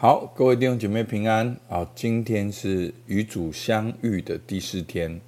[0.00, 1.56] 好，各位弟兄姐妹平安。
[1.68, 5.20] 啊，今天是与主相遇的第四天，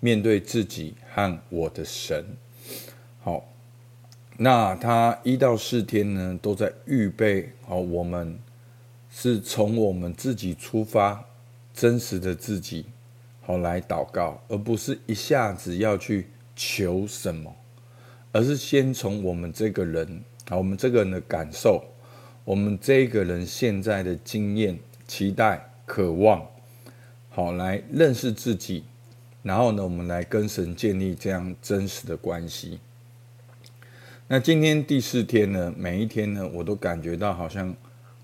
[0.00, 2.24] 面对自己和我的神。
[3.20, 3.44] 好，
[4.38, 8.38] 那他一到四天呢，都在预备好，我们
[9.10, 11.22] 是从我们自己出发，
[11.74, 12.86] 真实的自己，
[13.42, 17.54] 好来祷告，而不是一下子要去求什么，
[18.32, 21.84] 而是先从我们这个人，好，我们这个人的感受。
[22.44, 26.46] 我们这个人现在的经验、期待、渴望，
[27.30, 28.84] 好来认识自己，
[29.42, 32.78] 然后呢，我们来跟神建立这样真实的关系。
[34.28, 37.74] 那今天第四天呢，每一天呢，我都感觉到好像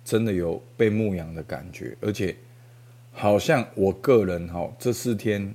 [0.04, 2.36] 真的有被牧养的感觉，而且
[3.12, 5.54] 好像我个人哈，这四天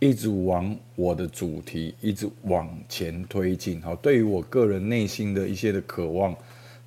[0.00, 3.80] 一直往我的主题一直往前推进。
[3.80, 6.36] 好，对于我个人内心的一些的渴望。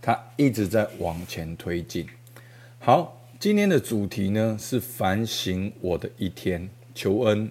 [0.05, 2.05] 他一直在往前推进。
[2.77, 7.50] 好，今天的主题呢是反省我的一天，求恩。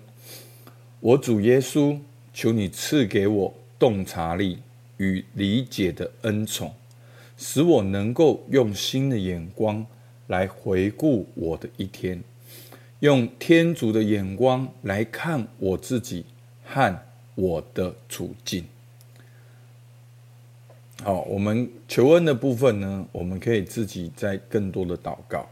[1.01, 1.99] 我主耶稣，
[2.33, 4.61] 求你赐给我洞察力
[4.99, 6.73] 与理解的恩宠，
[7.37, 9.85] 使我能够用新的眼光
[10.29, 12.23] 来回顾我的一天，
[13.01, 16.25] 用天主的眼光来看我自己
[16.65, 16.97] 和
[17.35, 18.65] 我的处境。
[21.03, 25.47] 好，我们求恩的部分呢，我们可以自己再更多的祷告。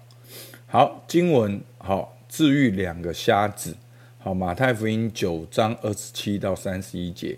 [0.66, 3.76] 好，经文好，治愈两个瞎子。
[4.18, 7.36] 好，马太福音九章二十七到三十一节，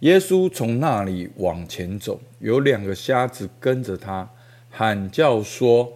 [0.00, 4.30] 耶稣从那里往前走，有两个瞎子跟着他，
[4.70, 5.90] 喊叫说：“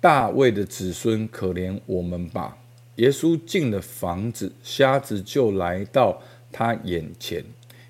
[0.00, 2.56] 大卫的子孙，可怜我们吧！”
[2.96, 7.44] 耶稣进了房子，瞎子就来到他眼前。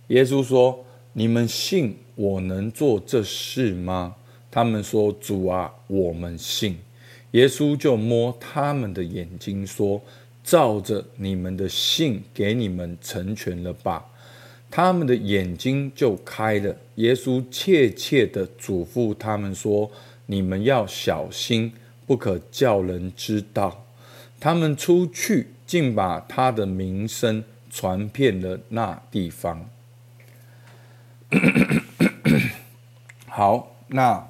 [0.09, 4.17] 耶稣说：“你们信？”我能做这事吗？
[4.51, 6.79] 他们说：“主啊，我们信。”
[7.33, 10.01] 耶稣就摸他们的眼睛，说
[10.45, 14.05] ：“照着你们的信，给你们成全了吧。”
[14.71, 16.77] 他们的眼睛就开了。
[16.97, 19.91] 耶稣切切地嘱咐他们说
[20.27, 21.73] ：“你们要小心，
[22.07, 23.85] 不可叫人知道。”
[24.39, 29.69] 他们出去，竟把他的名声传遍了那地方。
[33.37, 34.25] 好，那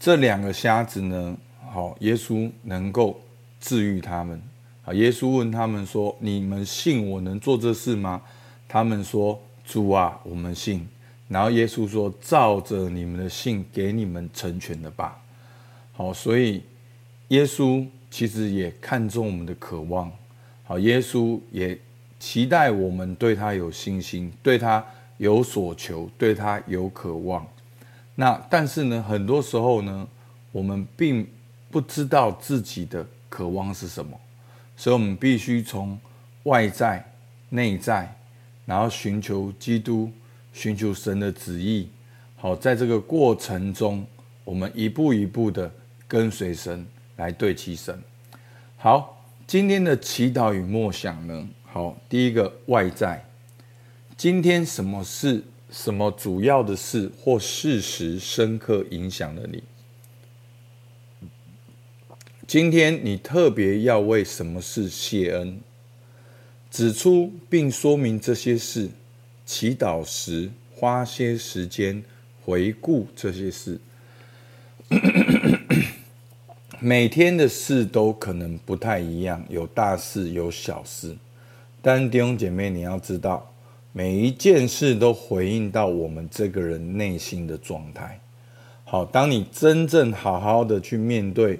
[0.00, 1.36] 这两个瞎子呢？
[1.70, 3.20] 好，耶稣能够
[3.60, 4.42] 治愈他们。
[4.82, 8.20] 好，耶稣问他们说：“你们信我能做这事吗？”
[8.66, 10.88] 他们说：“主啊，我们信。”
[11.30, 15.22] 然后耶稣说：“照着你们的信，给你们成全了吧。”
[15.94, 16.64] 好，所以
[17.28, 20.10] 耶稣其实也看重我们的渴望。
[20.64, 21.78] 好，耶稣也
[22.18, 24.84] 期待我们对他有信心，对他
[25.18, 27.46] 有所求，对他有渴望。
[28.18, 30.08] 那但是呢，很多时候呢，
[30.50, 31.24] 我们并
[31.70, 34.18] 不知道自己的渴望是什么，
[34.74, 35.98] 所以我们必须从
[36.44, 37.04] 外在、
[37.50, 38.10] 内在，
[38.64, 40.10] 然后寻求基督，
[40.52, 41.90] 寻求神的旨意。
[42.36, 44.06] 好，在这个过程中，
[44.44, 45.70] 我们一步一步的
[46.08, 48.02] 跟随神来对齐神。
[48.78, 53.22] 好，今天的祈祷与默想呢，好，第一个外在，
[54.16, 55.44] 今天什么事？
[55.76, 59.62] 什么主要的事或事实深刻影响了你？
[62.46, 65.60] 今天你特别要为什么事谢恩？
[66.70, 68.88] 指出并说明这些事，
[69.44, 72.02] 祈祷时花些时间
[72.42, 73.78] 回顾这些事。
[76.80, 81.14] 每天的事都可能不太一样，有大事有小事，
[81.82, 83.52] 但弟兄姐妹你要知道。
[83.96, 88.20] 每一件事都回应到我们这个人内心的状态。
[88.84, 91.58] 好，当你真正好好的去面对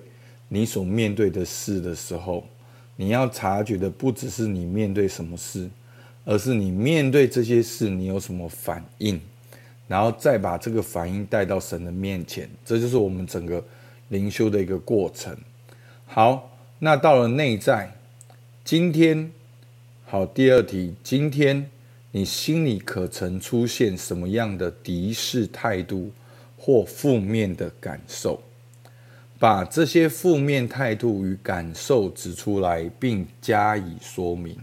[0.49, 2.45] 你所面对的事的时候，
[2.97, 5.67] 你要察觉的不只是你面对什么事，
[6.27, 9.19] 而是你面对这些事你有什么反应，
[9.89, 12.47] 然后再把这个反应带到神的面前。
[12.67, 13.65] 这就是我们整个
[14.09, 15.35] 灵修的一个过程。
[16.05, 16.51] 好，
[16.81, 17.95] 那到了内在，
[18.63, 19.33] 今天，
[20.05, 21.71] 好，第二题，今天。
[22.17, 26.11] 你心里可曾出现什么样的敌视态度
[26.57, 28.43] 或负面的感受？
[29.39, 34.59] 把这些负面态度与感受指出来，并加以说明。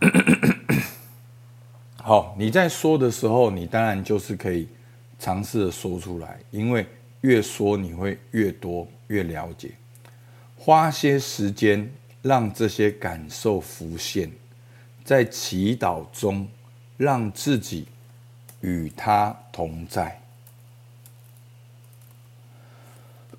[1.96, 4.68] 好，你在说的时候，你当然就是可以
[5.18, 6.86] 尝试的说出来，因为
[7.22, 9.70] 越说你会越多越了解。
[10.56, 11.90] 花些时间
[12.20, 14.30] 让这些感受浮现。
[15.10, 16.46] 在祈祷中，
[16.96, 17.84] 让自己
[18.60, 20.20] 与他同在。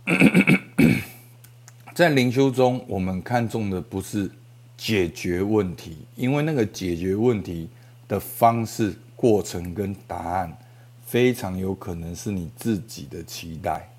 [1.96, 4.30] 在灵修中，我们看重的不是
[4.76, 7.70] 解决问题，因为那个解决问题
[8.06, 10.58] 的方式、过程跟答案，
[11.06, 13.90] 非常有可能是你自己的期待、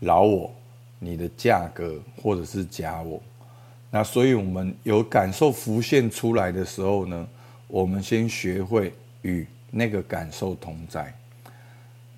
[0.00, 0.54] 老我、
[0.98, 3.18] 你的价格或者是假我。
[3.94, 7.28] 那所以，我们有感受浮现出来的时候呢，
[7.68, 8.92] 我们先学会
[9.22, 11.14] 与那个感受同在。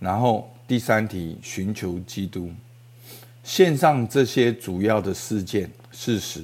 [0.01, 2.51] 然后第三题，寻求基督。
[3.45, 6.43] 线上这些主要的事件、事实，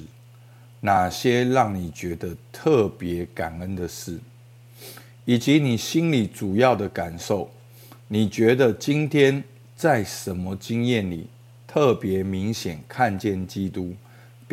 [0.81, 4.19] 哪些让你觉得特别感恩的事，
[5.25, 7.49] 以及你心里主要的感受，
[8.07, 9.43] 你觉得今天
[9.75, 11.25] 在什么经验里
[11.65, 13.95] 特别明显看见基督，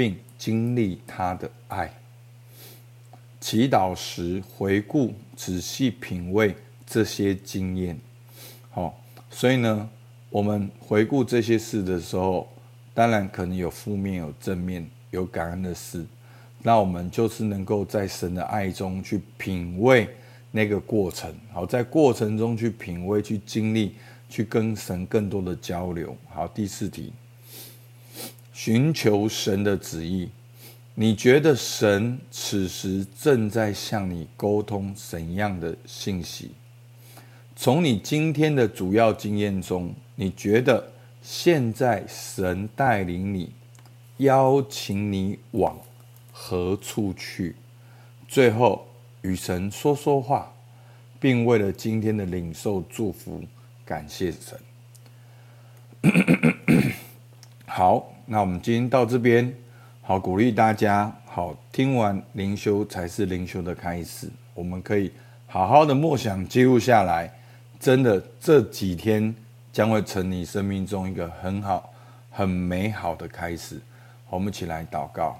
[0.00, 1.92] 并经历他的爱？
[3.38, 6.56] 祈祷时回顾、仔细品味
[6.86, 8.00] 这些经验。
[8.70, 8.98] 好，
[9.28, 9.90] 所以呢，
[10.30, 12.48] 我们回顾这些事的时候，
[12.94, 16.02] 当然可能有负面、有正面、有感恩的事。
[16.62, 20.08] 那我们就是能够在神的爱中去品味
[20.50, 23.96] 那个过程，好，在过程中去品味、去经历、
[24.30, 26.16] 去跟神更多的交流。
[26.30, 27.12] 好，第四题，
[28.62, 30.28] 寻求神的旨意。
[30.94, 36.50] 你觉得神此时正在向你沟通怎样的信息？
[37.56, 40.92] 从你今天的主要经验中，你觉得
[41.22, 43.50] 现在神带领你，
[44.18, 45.78] 邀请你往
[46.30, 47.56] 何处去？
[48.28, 48.86] 最后
[49.22, 50.52] 与神说说话，
[51.18, 53.42] 并为了今天的领受祝福，
[53.86, 54.60] 感谢神。
[57.64, 59.52] 好，那我们今天到这边，
[60.02, 65.10] 好，鼓励大家，好，听完灵修才是灵修的开始，我们可以
[65.48, 67.28] 好好的默想记录下来。
[67.80, 69.34] 真的，这几天
[69.72, 71.92] 将会成你生命中一个很好、
[72.30, 73.80] 很美好的开始。
[74.28, 75.36] 我们一起来祷告：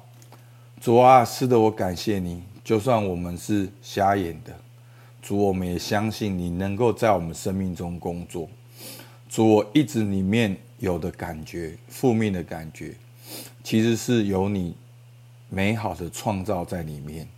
[0.80, 2.42] 主啊，是的，我感谢你。
[2.64, 4.52] 就算我们是瞎眼的，
[5.22, 8.48] 主，我们也相信你能够在我们生命中工作。
[9.28, 12.92] 主，我一直里面有的感觉、负面的感觉，
[13.62, 14.74] 其实是有你
[15.48, 17.28] 美好的创造在里面。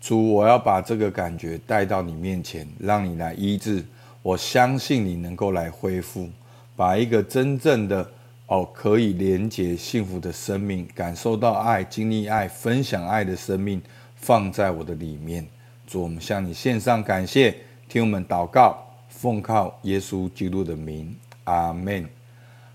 [0.00, 3.84] 主，我要把这个感觉带到你面前，让你来医治。
[4.22, 6.28] 我相信你能够来恢复，
[6.76, 8.10] 把一个真正的
[8.46, 13.82] 哦可以连接幸福的生命，感受到爱、经历爱、分享爱的生命
[14.16, 15.46] 放在我的里面。
[15.86, 17.56] 主，我们向你献上感谢，
[17.88, 18.78] 听我们祷告，
[19.08, 21.14] 奉靠耶稣基督的名，
[21.44, 22.08] 阿门。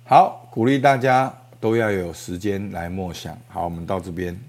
[0.07, 3.36] 好，鼓励大家都要有时间来默想。
[3.48, 4.40] 好，我们到这边。